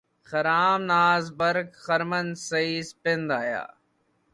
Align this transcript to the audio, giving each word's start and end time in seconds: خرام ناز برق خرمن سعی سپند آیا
خرام 0.29 0.81
ناز 0.91 1.25
برق 1.37 1.69
خرمن 1.83 2.27
سعی 2.35 2.83
سپند 2.83 3.31
آیا 3.31 3.65